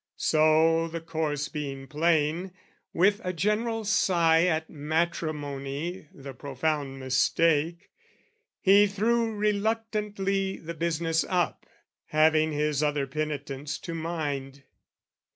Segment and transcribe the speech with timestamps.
[0.17, 2.53] So, the course being plain,
[2.91, 7.91] with a general sigh At matrimony the profound mistake,
[8.59, 11.67] He threw reluctantly the business up,
[12.07, 14.63] Having his other penitents to mind.